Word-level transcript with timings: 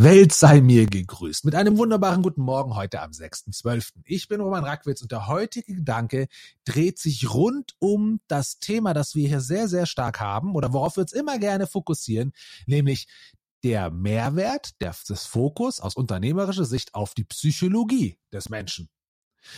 Welt 0.00 0.32
sei 0.32 0.60
mir 0.60 0.86
gegrüßt. 0.86 1.44
Mit 1.44 1.56
einem 1.56 1.76
wunderbaren 1.76 2.22
guten 2.22 2.42
Morgen 2.42 2.76
heute 2.76 3.02
am 3.02 3.10
6.12. 3.10 3.94
Ich 4.04 4.28
bin 4.28 4.40
Roman 4.40 4.62
Rackwitz 4.62 5.02
und 5.02 5.10
der 5.10 5.26
heutige 5.26 5.74
Gedanke 5.74 6.28
dreht 6.64 7.00
sich 7.00 7.34
rund 7.34 7.74
um 7.80 8.20
das 8.28 8.60
Thema, 8.60 8.94
das 8.94 9.16
wir 9.16 9.26
hier 9.26 9.40
sehr, 9.40 9.66
sehr 9.66 9.86
stark 9.86 10.20
haben 10.20 10.54
oder 10.54 10.72
worauf 10.72 10.96
wir 10.96 11.00
uns 11.00 11.12
immer 11.12 11.40
gerne 11.40 11.66
fokussieren, 11.66 12.32
nämlich 12.66 13.08
der 13.64 13.90
Mehrwert 13.90 14.80
des 14.80 15.26
Fokus 15.26 15.80
aus 15.80 15.96
unternehmerischer 15.96 16.64
Sicht 16.64 16.94
auf 16.94 17.14
die 17.14 17.24
Psychologie 17.24 18.20
des 18.32 18.50
Menschen. 18.50 18.88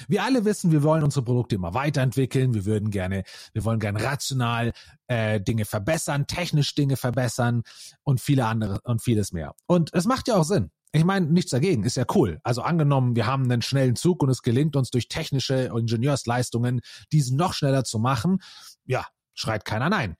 Wir 0.09 0.25
alle 0.25 0.45
wissen, 0.45 0.73
wir 0.73 0.83
wollen 0.83 1.03
unsere 1.03 1.25
Produkte 1.25 1.55
immer 1.55 1.75
weiterentwickeln. 1.75 2.55
Wir 2.55 2.65
würden 2.65 2.91
gerne, 2.91 3.25
wir 3.53 3.65
wollen 3.65 3.81
gerne 3.81 4.03
rational 4.03 4.73
äh, 5.07 5.41
Dinge 5.41 5.65
verbessern, 5.65 6.27
technisch 6.27 6.75
Dinge 6.75 6.97
verbessern 6.97 7.63
und 8.03 8.21
viele 8.21 8.47
andere 8.47 8.81
und 8.85 9.03
vieles 9.03 9.33
mehr. 9.33 9.55
Und 9.67 9.93
es 9.95 10.05
macht 10.05 10.29
ja 10.29 10.37
auch 10.37 10.45
Sinn. 10.45 10.71
Ich 10.93 11.05
meine, 11.05 11.27
nichts 11.27 11.53
dagegen, 11.53 11.85
ist 11.85 11.97
ja 11.97 12.05
cool. 12.15 12.41
Also 12.43 12.63
angenommen, 12.63 13.15
wir 13.15 13.27
haben 13.27 13.45
einen 13.45 13.63
schnellen 13.63 13.95
Zug 13.95 14.23
und 14.23 14.29
es 14.29 14.43
gelingt 14.43 14.75
uns 14.75 14.91
durch 14.91 15.09
technische 15.09 15.71
Ingenieursleistungen, 15.77 16.81
diesen 17.13 17.37
noch 17.37 17.55
schneller 17.55 17.85
zu 17.85 18.01
machen. 18.01 18.43
Ja, 18.87 19.07
schreit 19.35 19.65
keiner 19.65 19.89
nein. 19.89 20.17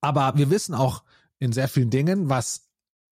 Aber 0.00 0.34
wir 0.36 0.50
wissen 0.50 0.74
auch 0.74 1.04
in 1.38 1.52
sehr 1.52 1.68
vielen 1.68 1.90
Dingen, 1.90 2.28
was 2.28 2.67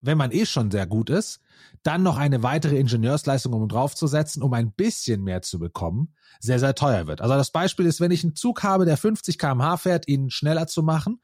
wenn 0.06 0.18
man 0.18 0.32
eh 0.32 0.46
schon 0.46 0.72
sehr 0.72 0.86
gut 0.86 1.10
ist, 1.10 1.42
dann 1.84 2.04
noch 2.04 2.18
eine 2.18 2.44
weitere 2.44 2.78
Ingenieursleistung 2.78 3.54
um 3.54 3.68
draufzusetzen, 3.68 4.42
um 4.42 4.54
ein 4.54 4.72
bisschen 4.72 5.24
mehr 5.24 5.42
zu 5.42 5.60
bekommen, 5.60 6.14
sehr, 6.40 6.60
sehr 6.60 6.76
teuer 6.76 7.08
wird. 7.08 7.22
Also 7.22 7.36
das 7.36 7.52
Beispiel 7.52 7.86
ist, 7.86 8.02
wenn 8.02 8.12
ich 8.12 8.24
einen 8.24 8.36
Zug 8.36 8.64
habe, 8.64 8.86
der 8.86 8.98
50 8.98 9.38
kmh 9.38 9.78
fährt, 9.78 10.08
ihn 10.08 10.30
schneller 10.30 10.68
zu 10.68 10.84
machen, 10.84 11.22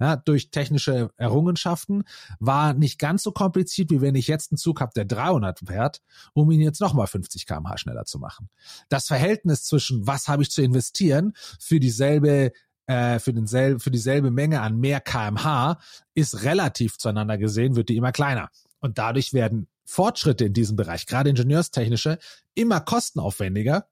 ja, 0.00 0.16
durch 0.16 0.50
technische 0.50 1.10
Errungenschaften, 1.16 2.04
war 2.38 2.74
nicht 2.74 2.98
ganz 2.98 3.22
so 3.22 3.32
kompliziert, 3.32 3.90
wie 3.90 4.00
wenn 4.00 4.14
ich 4.14 4.26
jetzt 4.26 4.52
einen 4.52 4.58
Zug 4.58 4.80
habe, 4.80 4.92
der 4.94 5.04
300 5.04 5.60
fährt, 5.66 6.00
um 6.32 6.50
ihn 6.50 6.60
jetzt 6.60 6.80
nochmal 6.80 7.06
50 7.06 7.46
kmh 7.46 7.76
schneller 7.76 8.04
zu 8.04 8.18
machen. 8.18 8.48
Das 8.88 9.06
Verhältnis 9.06 9.64
zwischen, 9.64 10.06
was 10.06 10.28
habe 10.28 10.42
ich 10.42 10.50
zu 10.50 10.62
investieren 10.62 11.32
für 11.58 11.80
dieselbe 11.80 12.52
äh, 12.86 13.18
für, 13.18 13.32
denselben, 13.32 13.80
für 13.80 13.90
dieselbe 13.90 14.30
Menge 14.30 14.60
an 14.60 14.78
mehr 14.78 15.00
kmh 15.00 15.78
ist 16.14 16.42
relativ 16.42 16.98
zueinander 16.98 17.38
gesehen, 17.38 17.76
wird 17.76 17.88
die 17.88 17.96
immer 17.96 18.12
kleiner. 18.12 18.50
Und 18.80 18.98
dadurch 18.98 19.32
werden 19.32 19.68
Fortschritte 19.84 20.46
in 20.46 20.52
diesem 20.52 20.76
Bereich, 20.76 21.06
gerade 21.06 21.30
ingenieurstechnische, 21.30 22.18
immer 22.54 22.80
kostenaufwendiger, 22.80 23.86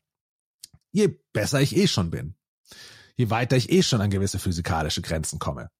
je 0.90 1.18
besser 1.32 1.60
ich 1.60 1.76
eh 1.76 1.86
schon 1.86 2.10
bin. 2.10 2.34
Je 3.16 3.30
weiter 3.30 3.56
ich 3.56 3.70
eh 3.70 3.82
schon 3.82 4.00
an 4.00 4.10
gewisse 4.10 4.38
physikalische 4.38 5.02
Grenzen 5.02 5.38
komme. 5.38 5.70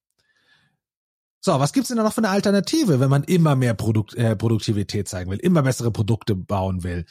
So, 1.44 1.58
was 1.58 1.72
gibt's 1.72 1.88
denn 1.88 1.96
da 1.96 2.04
noch 2.04 2.12
für 2.12 2.18
eine 2.18 2.28
Alternative, 2.28 3.00
wenn 3.00 3.10
man 3.10 3.24
immer 3.24 3.56
mehr 3.56 3.74
Produkt, 3.74 4.14
äh, 4.14 4.36
Produktivität 4.36 5.08
zeigen 5.08 5.28
will, 5.28 5.38
immer 5.38 5.62
bessere 5.62 5.90
Produkte 5.90 6.36
bauen 6.36 6.84
will? 6.84 7.04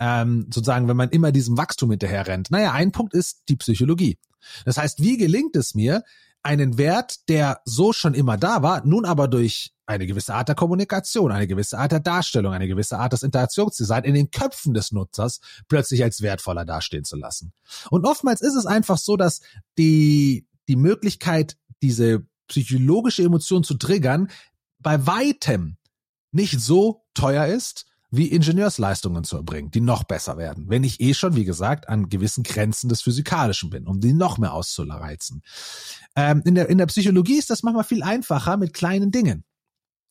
Ähm, 0.00 0.46
sozusagen, 0.52 0.88
wenn 0.88 0.96
man 0.96 1.10
immer 1.10 1.30
diesem 1.30 1.56
Wachstum 1.56 1.90
hinterher 1.90 2.26
rennt. 2.26 2.50
Naja, 2.50 2.72
ein 2.72 2.90
Punkt 2.90 3.14
ist 3.14 3.44
die 3.48 3.54
Psychologie. 3.54 4.18
Das 4.64 4.76
heißt, 4.76 5.00
wie 5.00 5.16
gelingt 5.16 5.56
es 5.56 5.74
mir, 5.74 6.02
einen 6.42 6.78
Wert, 6.78 7.28
der 7.28 7.60
so 7.64 7.92
schon 7.92 8.14
immer 8.14 8.36
da 8.36 8.62
war, 8.62 8.86
nun 8.86 9.04
aber 9.04 9.26
durch 9.26 9.72
eine 9.84 10.06
gewisse 10.06 10.34
Art 10.34 10.48
der 10.48 10.54
Kommunikation, 10.54 11.32
eine 11.32 11.46
gewisse 11.46 11.78
Art 11.78 11.90
der 11.90 12.00
Darstellung, 12.00 12.52
eine 12.52 12.68
gewisse 12.68 12.98
Art 12.98 13.12
des 13.12 13.24
Interaktionsdesigns 13.24 14.06
in 14.06 14.14
den 14.14 14.30
Köpfen 14.30 14.72
des 14.72 14.92
Nutzers 14.92 15.40
plötzlich 15.68 16.04
als 16.04 16.22
wertvoller 16.22 16.64
dastehen 16.64 17.04
zu 17.04 17.16
lassen. 17.16 17.52
Und 17.90 18.04
oftmals 18.04 18.40
ist 18.40 18.54
es 18.54 18.66
einfach 18.66 18.98
so, 18.98 19.16
dass 19.16 19.40
die, 19.78 20.46
die 20.68 20.76
Möglichkeit, 20.76 21.56
diese 21.82 22.24
psychologische 22.48 23.22
Emotion 23.22 23.64
zu 23.64 23.74
triggern, 23.74 24.28
bei 24.78 25.04
weitem 25.04 25.76
nicht 26.30 26.60
so 26.60 27.04
teuer 27.14 27.46
ist, 27.46 27.86
wie 28.10 28.28
Ingenieursleistungen 28.28 29.24
zu 29.24 29.36
erbringen, 29.36 29.70
die 29.70 29.80
noch 29.80 30.04
besser 30.04 30.36
werden, 30.36 30.68
wenn 30.68 30.84
ich 30.84 31.00
eh 31.00 31.14
schon, 31.14 31.34
wie 31.34 31.44
gesagt, 31.44 31.88
an 31.88 32.08
gewissen 32.08 32.44
Grenzen 32.44 32.88
des 32.88 33.02
Physikalischen 33.02 33.70
bin, 33.70 33.86
um 33.86 34.00
die 34.00 34.12
noch 34.12 34.38
mehr 34.38 34.52
auszureizen. 34.52 35.42
Ähm, 36.14 36.42
in, 36.44 36.54
der, 36.54 36.68
in 36.68 36.78
der 36.78 36.86
Psychologie 36.86 37.38
ist 37.38 37.50
das 37.50 37.62
manchmal 37.62 37.84
viel 37.84 38.02
einfacher 38.02 38.56
mit 38.56 38.74
kleinen 38.74 39.10
Dingen. 39.10 39.44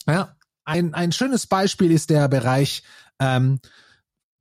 Ja, 0.08 0.36
ein, 0.66 0.94
ein 0.94 1.12
schönes 1.12 1.48
Beispiel 1.48 1.92
ist 1.92 2.10
der 2.10 2.28
Bereich 2.28 2.84
ähm, 3.20 3.60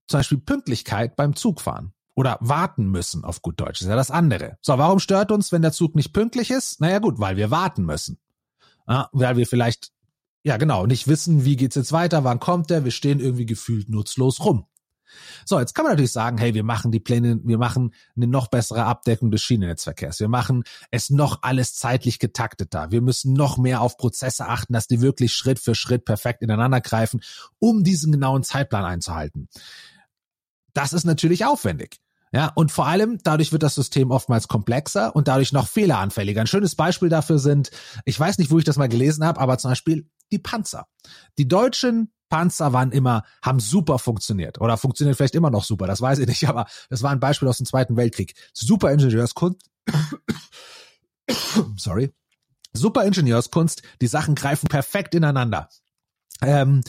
zum 0.09 0.19
Beispiel 0.19 0.39
Pünktlichkeit 0.39 1.17
beim 1.17 1.37
Zugfahren 1.37 1.93
oder 2.15 2.39
warten 2.41 2.87
müssen 2.91 3.25
auf 3.25 3.43
gut 3.43 3.61
Deutsch. 3.61 3.81
ist 3.81 3.89
ja 3.89 3.97
das 3.97 4.11
andere. 4.11 4.59
So, 4.61 4.79
warum 4.79 4.99
stört 4.99 5.33
uns, 5.33 5.53
wenn 5.53 5.63
der 5.63 5.73
Zug 5.73 5.95
nicht 5.95 6.13
pünktlich 6.13 6.51
ist? 6.51 6.81
Naja 6.81 6.99
gut, 6.99 7.19
weil 7.19 7.37
wir 7.37 7.51
warten 7.51 7.85
müssen. 7.85 8.19
Ja, 8.87 9.09
weil 9.13 9.37
wir 9.37 9.47
vielleicht, 9.47 9.93
ja 10.45 10.59
genau, 10.59 10.87
nicht 10.87 11.09
wissen, 11.09 11.45
wie 11.45 11.57
geht's 11.57 11.75
jetzt 11.75 11.93
weiter, 11.93 12.23
wann 12.23 12.39
kommt 12.39 12.71
der, 12.71 12.85
wir 12.85 12.93
stehen 12.93 13.19
irgendwie 13.19 13.47
gefühlt 13.47 13.89
nutzlos 13.89 14.45
rum. 14.45 14.67
So, 15.45 15.59
jetzt 15.61 15.75
kann 15.75 15.85
man 15.85 15.93
natürlich 15.93 16.13
sagen, 16.13 16.39
hey, 16.39 16.55
wir 16.55 16.65
machen 16.65 16.91
die 16.91 17.01
Pläne, 17.01 17.41
wir 17.45 17.59
machen 17.59 17.95
eine 18.17 18.27
noch 18.27 18.49
bessere 18.49 18.85
Abdeckung 18.85 19.31
des 19.31 19.43
Schienennetzverkehrs. 19.43 20.21
Wir 20.21 20.29
machen 20.29 20.65
es 20.91 21.11
noch 21.11 21.43
alles 21.43 21.75
zeitlich 21.75 22.19
getakteter. 22.19 22.91
Wir 22.91 23.01
müssen 23.01 23.33
noch 23.33 23.57
mehr 23.57 23.81
auf 23.81 23.97
Prozesse 23.97 24.47
achten, 24.47 24.73
dass 24.73 24.89
die 24.89 25.01
wirklich 25.01 25.33
Schritt 25.33 25.59
für 25.59 25.75
Schritt 25.75 26.05
perfekt 26.05 26.43
ineinander 26.43 26.81
greifen, 26.81 27.21
um 27.59 27.85
diesen 27.85 28.13
genauen 28.13 28.43
Zeitplan 28.43 28.85
einzuhalten. 28.85 29.49
Das 30.73 30.93
ist 30.93 31.05
natürlich 31.05 31.45
aufwendig. 31.45 32.01
Ja, 32.35 32.51
und 32.57 32.73
vor 32.73 32.89
allem 32.89 33.21
dadurch 33.23 33.53
wird 33.53 33.63
das 33.63 33.77
System 33.77 34.11
oftmals 34.11 34.49
komplexer 34.49 35.15
und 35.15 35.29
dadurch 35.29 35.53
noch 35.53 35.69
fehleranfälliger. 35.69 36.41
Ein 36.41 36.49
schönes 36.49 36.75
Beispiel 36.75 37.09
dafür 37.09 37.39
sind, 37.39 37.71
ich 38.05 38.19
weiß 38.19 38.39
nicht, 38.39 38.51
wo 38.51 38.59
ich 38.59 38.65
das 38.65 38.77
mal 38.77 38.89
gelesen 38.89 39.25
habe, 39.25 39.41
aber 39.41 39.57
zum 39.57 39.71
Beispiel 39.71 40.11
die 40.33 40.41
Panzer. 40.41 40.89
Die 41.39 41.47
deutschen 41.47 42.13
Panzer 42.31 42.73
waren 42.73 42.91
immer, 42.91 43.23
haben 43.41 43.61
super 43.61 44.01
funktioniert 44.01 44.61
oder 44.61 44.77
funktioniert 44.77 45.17
vielleicht 45.17 45.37
immer 45.37 45.51
noch 45.51 45.63
super, 45.63 45.87
das 45.87 46.01
weiß 46.01 46.19
ich 46.19 46.27
nicht, 46.27 46.45
aber 46.49 46.67
das 46.91 47.05
war 47.05 47.13
ein 47.13 47.21
Beispiel 47.21 47.47
aus 47.47 47.59
dem 47.59 47.67
Zweiten 47.67 47.97
Weltkrieg. 47.97 48.35
Super 48.53 48.91
Ingenieurskunst. 48.91 49.71
Sorry. 51.77 52.13
Super 52.73 53.05
Ingenieurskunst, 53.05 53.83
die 54.01 54.09
Sachen 54.09 54.35
greifen 54.35 54.67
perfekt 54.67 55.15
ineinander. 55.15 55.69
Ähm, 56.43 56.81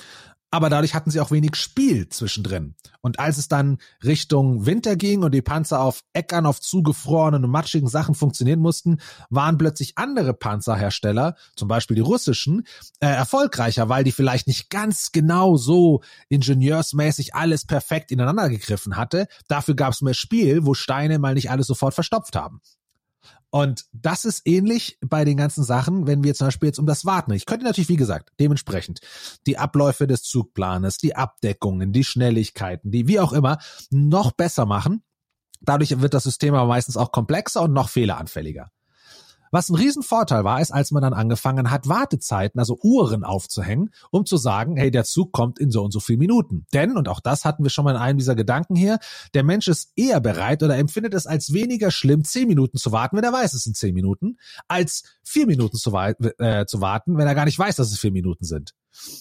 aber 0.56 0.70
dadurch 0.70 0.94
hatten 0.94 1.12
sie 1.12 1.20
auch 1.20 1.32
wenig 1.32 1.58
Spiel 1.58 2.08
zwischendrin. 2.08 2.76
Und 3.02 3.20
als 3.20 3.38
es 3.38 3.50
dann 3.50 3.78
Richtung 4.06 4.66
Winter 4.66 4.96
ging 4.96 5.22
und 5.22 5.34
die 5.34 5.42
Panzer 5.42 5.82
auf 5.82 6.00
Äckern 6.14 6.46
auf 6.46 6.62
zugefrorenen 6.62 7.44
und 7.44 7.52
matschigen 7.52 7.90
Sachen 7.90 8.16
funktionieren 8.16 8.62
mussten, 8.62 9.02
waren 9.30 9.58
plötzlich 9.58 9.98
andere 9.98 10.34
Panzerhersteller, 10.34 11.36
zum 11.58 11.68
Beispiel 11.68 11.96
die 11.96 12.02
russischen, 12.02 12.66
äh, 13.02 13.08
erfolgreicher, 13.08 13.90
weil 13.90 14.06
die 14.06 14.14
vielleicht 14.14 14.48
nicht 14.48 14.70
ganz 14.70 15.12
genau 15.12 15.58
so 15.58 16.02
ingenieursmäßig 16.30 17.36
alles 17.36 17.66
perfekt 17.66 18.12
ineinander 18.12 18.48
gegriffen 18.48 18.96
hatte. 18.96 19.28
Dafür 19.50 19.76
gab 19.76 19.92
es 19.92 20.02
mehr 20.02 20.14
Spiel, 20.14 20.66
wo 20.66 20.74
Steine 20.74 21.20
mal 21.20 21.34
nicht 21.34 21.52
alles 21.52 21.68
sofort 21.68 21.94
verstopft 21.94 22.38
haben. 22.38 22.62
Und 23.50 23.86
das 23.94 24.26
ist 24.26 24.42
ähnlich 24.46 24.98
bei 25.02 25.24
den 25.24 25.38
ganzen 25.38 25.64
Sachen, 25.64 26.08
wenn 26.08 26.24
wir 26.24 26.36
zum 26.36 26.48
Beispiel 26.48 26.68
jetzt 26.68 26.80
um 26.80 26.86
das 26.86 27.06
Warten. 27.06 27.32
Ich 27.32 27.46
könnte 27.46 27.64
natürlich, 27.66 27.90
wie 27.90 27.96
gesagt, 27.96 28.32
dementsprechend 28.40 29.00
die 29.48 29.58
Abläufe 29.58 30.08
des 30.08 30.24
Zugplanes, 30.24 30.98
die 30.98 31.16
Abdeckungen, 31.16 31.94
die 31.94 32.04
Schnelligkeiten, 32.04 32.92
die 32.92 33.08
wie 33.08 33.20
auch 33.20 33.32
immer, 33.32 33.60
noch 33.92 34.34
besser 34.34 34.66
machen. 34.66 35.04
Dadurch 35.62 36.02
wird 36.02 36.14
das 36.14 36.24
System 36.24 36.54
aber 36.54 36.68
meistens 36.68 36.98
auch 36.98 37.12
komplexer 37.12 37.62
und 37.62 37.74
noch 37.74 37.90
fehleranfälliger. 37.90 38.72
Was 39.56 39.70
ein 39.70 39.76
Riesenvorteil 39.76 40.44
war, 40.44 40.60
ist, 40.60 40.72
als 40.74 40.92
man 40.92 41.02
dann 41.02 41.14
angefangen 41.14 41.72
hat, 41.72 41.88
Wartezeiten, 41.88 42.60
also 42.60 42.78
Uhren 42.84 43.24
aufzuhängen, 43.24 43.90
um 44.12 44.26
zu 44.26 44.36
sagen, 44.36 44.76
hey, 44.76 44.92
der 44.92 45.06
Zug 45.06 45.32
kommt 45.32 45.60
in 45.60 45.72
so 45.72 45.82
und 45.82 45.94
so 45.94 46.02
viel 46.02 46.18
Minuten. 46.18 46.66
Denn, 46.74 46.98
und 46.98 47.08
auch 47.08 47.22
das 47.22 47.46
hatten 47.46 47.64
wir 47.64 47.70
schon 47.70 47.86
mal 47.86 47.92
in 47.92 48.02
einem 48.02 48.18
dieser 48.18 48.36
Gedanken 48.36 48.76
hier, 48.76 49.00
der 49.34 49.44
Mensch 49.46 49.70
ist 49.70 49.94
eher 49.96 50.20
bereit 50.20 50.62
oder 50.62 50.76
empfindet 50.76 51.14
es 51.14 51.26
als 51.26 51.54
weniger 51.54 51.90
schlimm, 51.90 52.26
zehn 52.26 52.50
Minuten 52.50 52.78
zu 52.78 52.92
warten, 52.92 53.16
wenn 53.16 53.24
er 53.24 53.32
weiß, 53.32 53.54
es 53.54 53.64
sind 53.64 53.78
zehn 53.78 53.94
Minuten, 53.94 54.40
als 54.68 55.04
vier 55.24 55.48
Minuten 55.48 55.78
zu, 55.78 55.96
äh, 55.96 56.66
zu 56.66 56.82
warten, 56.82 57.18
wenn 57.18 57.26
er 57.26 57.34
gar 57.34 57.46
nicht 57.46 57.58
weiß, 57.58 57.78
dass 57.78 57.94
es 57.94 57.98
vier 57.98 58.12
Minuten 58.12 58.44
sind. 58.44 58.74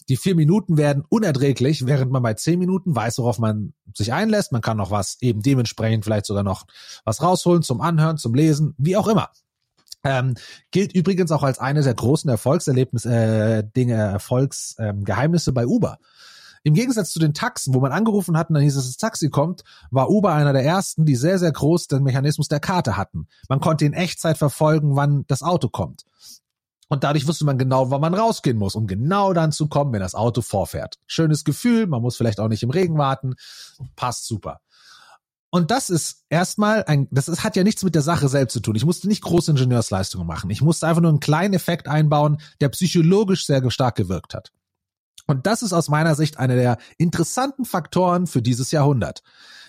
Die 0.09 0.16
vier 0.16 0.34
Minuten 0.34 0.77
werden 0.77 1.05
unerträglich, 1.09 1.87
während 1.87 2.11
man 2.11 2.25
bei 2.25 2.34
zehn 2.34 2.59
Minuten 2.59 2.97
weiß, 2.97 3.19
worauf 3.19 3.39
man 3.39 3.72
sich 3.95 4.13
einlässt. 4.13 4.51
Man 4.51 4.63
kann 4.63 4.78
noch 4.78 4.91
was 4.91 5.16
eben 5.21 5.42
dementsprechend 5.42 6.04
vielleicht 6.04 6.27
sogar 6.27 6.42
noch 6.42 6.66
was 7.04 7.22
rausholen 7.22 7.63
zum 7.63 7.80
Anhören, 7.80 8.16
zum 8.16 8.34
Lesen, 8.34 8.75
wie 8.78 8.97
auch 8.97 9.07
immer. 9.07 9.30
Ähm, 10.04 10.34
gilt 10.71 10.95
übrigens 10.95 11.33
auch 11.33 11.42
als 11.42 11.59
eine 11.59 11.83
der 11.83 11.95
großen 11.95 12.28
Erfolgserlebnisse, 12.28 13.10
äh, 13.10 13.65
Dinge, 13.74 13.95
Erfolgsgeheimnisse 13.95 15.51
ähm, 15.51 15.54
bei 15.54 15.66
Uber. 15.66 15.98
Im 16.62 16.74
Gegensatz 16.74 17.10
zu 17.10 17.18
den 17.18 17.34
Taxen, 17.34 17.74
wo 17.74 17.80
man 17.80 17.92
angerufen 17.92 18.39
hat 18.39 18.48
und 18.48 18.54
dann 18.54 18.62
hieß 18.62 18.77
es, 18.77 18.86
das 18.86 18.97
Taxi 18.97 19.28
kommt, 19.28 19.65
war 19.91 20.10
Uber 20.10 20.33
einer 20.33 20.53
der 20.53 20.65
ersten, 20.65 21.04
die 21.04 21.15
sehr, 21.15 21.39
sehr 21.39 21.53
groß 21.53 21.89
den 21.89 22.03
Mechanismus 22.03 22.48
der 22.48 22.60
Karte 22.60 22.97
hatten. 22.97 23.28
Man 23.48 23.60
konnte 23.60 23.84
in 23.84 23.92
Echtzeit 23.92 24.39
verfolgen, 24.39 24.97
wann 24.97 25.24
das 25.27 25.42
Auto 25.42 25.68
kommt. 25.68 26.04
Und 26.89 27.04
dadurch 27.04 27.27
wusste 27.27 27.45
man 27.45 27.59
genau, 27.59 27.91
wann 27.91 28.01
man 28.01 28.15
rausgehen 28.15 28.56
muss, 28.56 28.74
um 28.74 28.86
genau 28.86 29.33
dann 29.33 29.53
zu 29.53 29.68
kommen, 29.68 29.92
wenn 29.92 30.01
das 30.01 30.15
Auto 30.15 30.42
vorfährt. 30.42 30.97
Schönes 31.06 31.45
Gefühl, 31.45 31.86
man 31.86 32.03
muss 32.03 32.16
vielleicht 32.16 32.41
auch 32.41 32.48
nicht 32.48 32.62
im 32.62 32.71
Regen 32.71 32.97
warten. 32.98 33.34
Passt 33.97 34.27
super. 34.27 34.60
Und 35.54 35.71
das 35.71 35.89
ist 35.89 36.24
erstmal 36.30 36.83
ein, 36.89 37.06
das 37.12 37.28
ist, 37.28 37.45
hat 37.45 37.54
ja 37.54 37.62
nichts 37.62 37.84
mit 37.84 37.95
der 37.95 38.03
Sache 38.03 38.28
selbst 38.28 38.54
zu 38.54 38.59
tun. 38.59 38.74
Ich 38.74 38.84
musste 38.84 39.06
nicht 39.06 39.22
große 39.22 39.53
Ingenieursleistungen 39.53 40.27
machen. 40.27 40.51
Ich 40.51 40.62
musste 40.62 40.89
einfach 40.89 41.01
nur 41.01 41.12
einen 41.12 41.21
kleinen 41.21 41.54
Effekt 41.54 41.86
einbauen, 41.86 42.39
der 42.60 42.71
psychologisch 42.71 43.47
sehr 43.47 43.71
stark 43.71 43.95
gewirkt 43.95 44.34
hat. 44.34 44.51
Und 45.28 45.47
das 45.47 45.62
ist 45.62 45.72
aus 45.72 45.89
meiner 45.89 46.16
Sicht 46.16 46.41
einer 46.41 46.56
der 46.56 46.78
interessanten 46.98 47.65
Faktoren 47.65 48.27
für 48.27 48.42
dieses 48.42 48.72
Jahrhundert. 48.72 49.22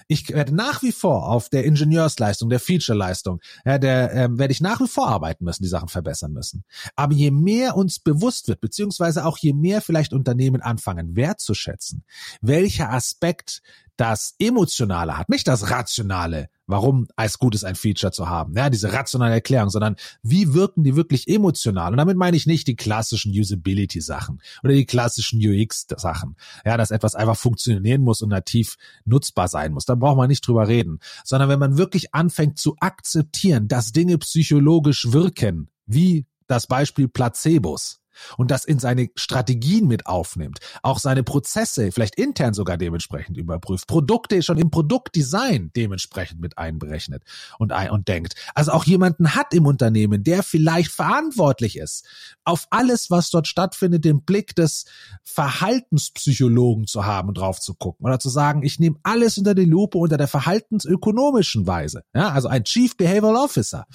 Ich 0.08 0.28
werde 0.30 0.56
nach 0.56 0.82
wie 0.82 0.92
vor 0.92 1.30
auf 1.30 1.50
der 1.50 1.66
Ingenieursleistung, 1.66 2.50
der 2.50 2.60
Featureleistung, 2.60 3.40
ja, 3.64 3.78
der 3.78 4.12
ähm, 4.14 4.40
werde 4.40 4.54
ich 4.54 4.62
nach 4.62 4.80
wie 4.80 4.88
vor 4.88 5.08
arbeiten 5.08 5.46
müssen, 5.46 5.62
die 5.62 5.70
Sachen 5.70 5.90
verbessern 5.90 6.32
müssen. 6.32 6.64
Aber 6.96 7.14
je 7.14 7.30
mehr 7.30 7.76
uns 7.76 8.00
bewusst 8.00 8.48
wird, 8.48 8.60
beziehungsweise 8.60 9.24
auch 9.24 9.38
je 9.38 9.54
mehr 9.54 9.82
vielleicht 9.82 10.14
Unternehmen 10.14 10.62
anfangen 10.62 11.16
wertzuschätzen, 11.16 12.06
welcher 12.42 12.92
Aspekt 12.92 13.62
das 13.98 14.36
Emotionale 14.40 15.18
hat, 15.18 15.30
nicht 15.30 15.48
das 15.48 15.70
Rationale, 15.70 16.50
warum 16.68 17.08
es 17.16 17.38
gut 17.38 17.56
ist, 17.56 17.64
ein 17.64 17.76
Feature 17.76 18.12
zu 18.12 18.28
haben, 18.28 18.56
ja, 18.56 18.70
diese 18.70 18.92
rationale 18.92 19.34
Erklärung, 19.34 19.70
sondern 19.70 19.96
wie 20.24 20.54
wirken 20.54 20.84
die 20.84 20.96
wirklich 20.96 21.28
emotional? 21.28 21.92
Und 21.92 21.98
damit 21.98 22.18
meine 22.18 22.36
ich 22.36 22.46
nicht 22.46 22.68
die 22.68 22.76
klassischen 22.76 23.32
Usability-Sachen 23.32 24.42
oder 24.64 24.74
die 24.74 24.86
klassischen 24.86 25.40
UX-Sachen, 25.40 26.36
ja, 26.66 26.78
dass 26.78 26.92
etwas 26.92 27.16
einfach 27.16 27.38
funktionieren 27.38 28.02
muss 28.02 28.22
und 28.22 28.30
nativ 28.30 28.76
nutzbar 29.06 29.48
sein 29.48 29.74
muss. 29.74 29.86
Da 29.86 29.96
braucht 29.96 30.18
man 30.18 30.28
nicht 30.28 30.46
drüber 30.46 30.68
reden, 30.68 31.00
sondern 31.24 31.50
wenn 31.50 31.60
man 31.60 31.78
wirklich 31.78 32.14
anfängt 32.14 32.60
zu 32.60 32.76
akzeptieren, 32.80 33.68
dass 33.68 33.92
Dinge 33.92 34.18
psychologisch 34.18 35.12
wirken, 35.12 35.70
wie 35.86 36.26
das 36.48 36.68
Beispiel 36.68 37.08
Placebos, 37.08 38.00
und 38.38 38.52
das 38.52 38.66
in 38.66 38.80
seine 38.80 39.10
Strategien 39.16 39.88
mit 39.88 40.06
aufnimmt, 40.08 40.60
auch 40.82 41.00
seine 41.00 41.24
Prozesse 41.24 41.92
vielleicht 41.92 42.16
intern 42.16 42.54
sogar 42.54 42.78
dementsprechend 42.78 43.38
überprüft, 43.38 43.88
Produkte 43.88 44.42
schon 44.44 44.58
im 44.58 44.72
Produktdesign 44.72 45.72
dementsprechend 45.76 46.40
mit 46.40 46.58
einberechnet 46.58 47.24
und, 47.60 47.72
ein 47.72 47.90
und 47.90 48.08
denkt. 48.08 48.36
Also 48.54 48.72
auch 48.72 48.86
jemanden 48.86 49.36
hat 49.36 49.54
im 49.54 49.66
Unternehmen, 49.66 50.24
der 50.24 50.44
vielleicht 50.44 50.92
verantwortlich 50.92 51.78
ist, 51.78 52.06
auf 52.44 52.68
alles, 52.70 53.10
was 53.10 53.30
dort 53.30 53.48
stattfindet, 53.48 54.06
den 54.06 54.22
Blick 54.24 54.56
des 54.56 54.86
Verhaltenspsychologen 55.24 56.88
zu 56.88 57.06
haben 57.06 57.30
und 57.30 57.38
drauf 57.38 57.60
zu 57.60 57.74
gucken 57.74 58.06
oder 58.06 58.20
zu 58.20 58.30
sagen, 58.30 58.64
ich 58.64 58.80
nehme 58.80 58.98
alles 59.04 59.38
unter 59.38 59.56
die 59.56 59.66
Lupe 59.66 59.98
unter 59.98 60.18
der 60.18 60.28
verhaltensökonomischen 60.28 61.68
Weise. 61.68 62.04
Ja, 62.14 62.30
also 62.30 62.48
ein 62.48 62.64
Chief 62.64 62.96
Behavioral 62.98 63.36
Officer. 63.36 63.86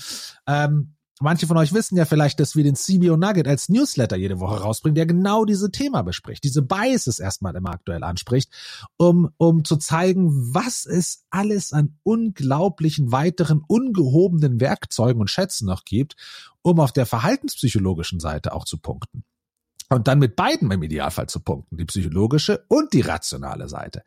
Ähm, 0.46 0.94
Manche 1.22 1.46
von 1.46 1.58
euch 1.58 1.74
wissen 1.74 1.98
ja 1.98 2.06
vielleicht, 2.06 2.40
dass 2.40 2.56
wir 2.56 2.64
den 2.64 2.76
CBO 2.76 3.14
Nugget 3.14 3.46
als 3.46 3.68
Newsletter 3.68 4.16
jede 4.16 4.40
Woche 4.40 4.62
rausbringen, 4.62 4.94
der 4.94 5.04
genau 5.04 5.44
diese 5.44 5.70
Thema 5.70 6.00
bespricht, 6.00 6.44
diese 6.44 6.62
Biases 6.62 7.18
erstmal 7.18 7.54
immer 7.56 7.72
aktuell 7.72 8.02
anspricht, 8.04 8.50
um, 8.96 9.28
um 9.36 9.66
zu 9.66 9.76
zeigen, 9.76 10.30
was 10.54 10.86
es 10.86 11.26
alles 11.28 11.74
an 11.74 11.98
unglaublichen 12.04 13.12
weiteren 13.12 13.62
ungehobenen 13.66 14.60
Werkzeugen 14.60 15.20
und 15.20 15.28
Schätzen 15.28 15.66
noch 15.66 15.84
gibt, 15.84 16.16
um 16.62 16.80
auf 16.80 16.90
der 16.90 17.04
verhaltenspsychologischen 17.04 18.18
Seite 18.18 18.54
auch 18.54 18.64
zu 18.64 18.78
punkten. 18.78 19.22
Und 19.90 20.08
dann 20.08 20.20
mit 20.20 20.36
beiden 20.36 20.70
im 20.70 20.82
Idealfall 20.82 21.28
zu 21.28 21.40
punkten, 21.40 21.76
die 21.76 21.84
psychologische 21.84 22.64
und 22.68 22.94
die 22.94 23.02
rationale 23.02 23.68
Seite. 23.68 24.04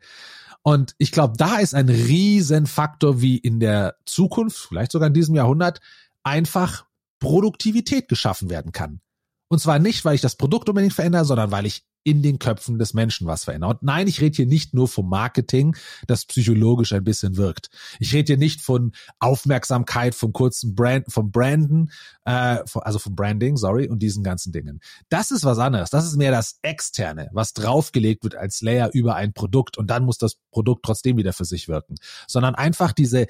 Und 0.62 0.96
ich 0.98 1.12
glaube, 1.12 1.34
da 1.36 1.58
ist 1.58 1.76
ein 1.76 1.88
Riesenfaktor, 1.88 3.20
wie 3.20 3.36
in 3.36 3.60
der 3.60 3.94
Zukunft, 4.04 4.56
vielleicht 4.56 4.90
sogar 4.90 5.06
in 5.06 5.14
diesem 5.14 5.36
Jahrhundert, 5.36 5.80
einfach 6.24 6.86
Produktivität 7.24 8.08
geschaffen 8.08 8.50
werden 8.50 8.72
kann. 8.72 9.00
Und 9.48 9.58
zwar 9.58 9.78
nicht, 9.78 10.04
weil 10.04 10.14
ich 10.14 10.20
das 10.20 10.36
Produkt 10.36 10.68
unbedingt 10.68 10.92
verändere, 10.92 11.24
sondern 11.24 11.50
weil 11.50 11.64
ich 11.64 11.84
in 12.06 12.22
den 12.22 12.38
Köpfen 12.38 12.78
des 12.78 12.92
Menschen 12.92 13.26
was 13.26 13.44
verändere. 13.44 13.70
Und 13.70 13.82
nein, 13.82 14.06
ich 14.08 14.20
rede 14.20 14.36
hier 14.36 14.46
nicht 14.46 14.74
nur 14.74 14.88
vom 14.88 15.08
Marketing, 15.08 15.74
das 16.06 16.26
psychologisch 16.26 16.92
ein 16.92 17.02
bisschen 17.02 17.38
wirkt. 17.38 17.70
Ich 17.98 18.12
rede 18.12 18.34
hier 18.34 18.36
nicht 18.36 18.60
von 18.60 18.92
Aufmerksamkeit, 19.20 20.14
vom 20.14 20.34
kurzen 20.34 20.74
Brand, 20.74 21.10
vom 21.10 21.30
Branden, 21.30 21.90
äh, 22.26 22.58
also 22.74 22.98
vom 22.98 23.14
Branding, 23.14 23.56
sorry, 23.56 23.88
und 23.88 24.00
diesen 24.00 24.22
ganzen 24.22 24.52
Dingen. 24.52 24.80
Das 25.08 25.30
ist 25.30 25.44
was 25.44 25.58
anderes. 25.58 25.88
Das 25.88 26.04
ist 26.04 26.16
mehr 26.16 26.30
das 26.30 26.58
Externe, 26.60 27.30
was 27.32 27.54
draufgelegt 27.54 28.22
wird 28.22 28.34
als 28.34 28.60
Layer 28.60 28.90
über 28.92 29.14
ein 29.14 29.32
Produkt 29.32 29.78
und 29.78 29.88
dann 29.88 30.04
muss 30.04 30.18
das 30.18 30.36
Produkt 30.50 30.84
trotzdem 30.84 31.16
wieder 31.16 31.32
für 31.32 31.46
sich 31.46 31.68
wirken. 31.68 31.94
Sondern 32.28 32.54
einfach 32.54 32.92
diese 32.92 33.28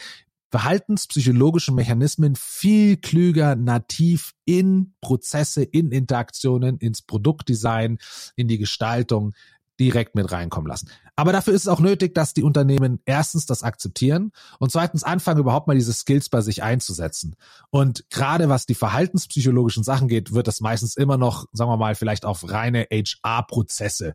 verhaltenspsychologische 0.55 1.73
Mechanismen 1.73 2.37
viel 2.37 2.97
klüger 2.97 3.57
nativ 3.57 4.35
in 4.45 4.95
Prozesse, 5.01 5.65
in 5.65 5.91
Interaktionen, 5.91 6.79
ins 6.79 7.03
Produktdesign, 7.03 7.99
in 8.37 8.47
die 8.47 8.59
Gestaltung 8.59 9.35
direkt 9.81 10.15
mit 10.15 10.31
reinkommen 10.31 10.69
lassen. 10.69 10.91
Aber 11.17 11.33
dafür 11.33 11.55
ist 11.55 11.63
es 11.63 11.69
auch 11.69 11.81
nötig, 11.81 12.15
dass 12.15 12.35
die 12.35 12.45
Unternehmen 12.45 13.01
erstens 13.05 13.47
das 13.47 13.65
akzeptieren 13.65 14.31
und 14.61 14.71
zweitens 14.71 15.03
anfangen, 15.03 15.41
überhaupt 15.41 15.67
mal 15.67 15.75
diese 15.75 15.93
Skills 15.93 16.29
bei 16.29 16.41
sich 16.41 16.63
einzusetzen. 16.63 17.35
Und 17.71 18.09
gerade 18.09 18.49
was 18.49 18.65
die 18.65 18.77
verhaltenspsychologischen 18.77 19.83
Sachen 19.83 20.07
geht, 20.07 20.35
wird 20.35 20.47
das 20.47 20.61
meistens 20.61 20.97
immer 20.97 21.17
noch, 21.17 21.47
sagen 21.51 21.69
wir 21.69 21.77
mal, 21.77 21.97
vielleicht 21.97 22.25
auf 22.25 22.49
reine 22.49 22.87
HR-Prozesse 22.93 24.15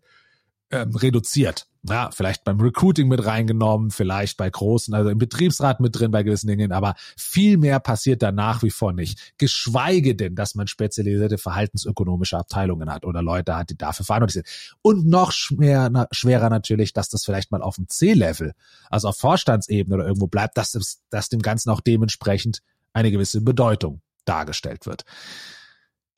ähm, 0.72 0.96
reduziert. 0.96 1.68
Ja, 1.84 2.10
vielleicht 2.12 2.44
beim 2.44 2.60
Recruiting 2.60 3.08
mit 3.08 3.26
reingenommen, 3.26 3.90
vielleicht 3.90 4.36
bei 4.36 4.50
großen, 4.50 4.94
also 4.94 5.10
im 5.10 5.18
Betriebsrat 5.18 5.80
mit 5.80 5.98
drin 5.98 6.12
bei 6.12 6.24
gewissen 6.24 6.48
Dingen, 6.48 6.74
aber 6.74 6.96
viel 7.16 7.58
mehr 7.58 7.80
passiert 7.80 8.22
da 8.22 8.34
nach 8.34 8.64
wie 8.64 8.70
vor 8.70 8.92
nicht. 8.92 9.34
Geschweige 9.38 10.14
denn, 10.14 10.36
dass 10.36 10.56
man 10.56 10.68
spezialisierte 10.68 11.38
verhaltensökonomische 11.38 12.38
Abteilungen 12.38 12.92
hat 12.92 13.06
oder 13.06 13.22
Leute 13.22 13.56
hat, 13.56 13.70
die 13.70 13.78
dafür 13.78 14.06
verantwortlich 14.06 14.44
sind. 14.46 14.78
Und 14.82 15.08
noch 15.08 15.32
schwer, 15.32 15.90
na, 15.90 16.08
schwerer 16.12 16.50
natürlich, 16.50 16.92
dass 16.92 17.08
das 17.08 17.24
vielleicht 17.24 17.50
mal 17.50 17.62
auf 17.62 17.78
dem 17.78 17.88
C-Level, 17.88 18.54
also 18.90 19.08
auf 19.08 19.18
Vorstandsebene 19.18 19.96
oder 19.96 20.06
irgendwo 20.06 20.28
bleibt, 20.28 20.58
dass, 20.58 20.74
das, 20.74 21.00
dass 21.10 21.30
dem 21.30 21.42
Ganzen 21.42 21.70
auch 21.70 21.80
dementsprechend 21.80 22.62
eine 22.92 23.10
gewisse 23.10 23.40
Bedeutung 23.40 24.02
dargestellt 24.26 24.86
wird. 24.86 25.06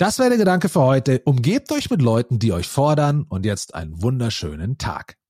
Das 0.02 0.18
wäre 0.18 0.30
der 0.30 0.40
Gedanke 0.40 0.68
für 0.68 0.82
heute. 0.82 1.22
Umgebt 1.26 1.72
euch 1.72 1.92
mit 1.92 2.02
Leuten, 2.02 2.40
die 2.40 2.54
euch 2.54 2.68
fordern 2.68 3.24
und 3.30 3.46
jetzt 3.46 3.76
einen 3.76 4.02
wunderschönen 4.02 4.80
Tag. 4.80 5.21